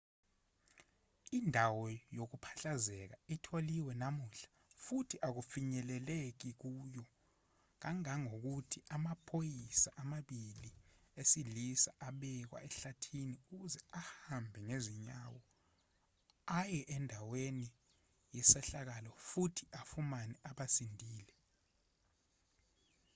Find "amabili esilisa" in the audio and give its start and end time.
10.01-11.89